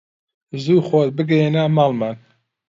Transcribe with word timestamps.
زوو 0.63 0.79
خۆت 0.87 1.09
بگەیەنە 1.17 1.63
ماڵمان 1.75 2.15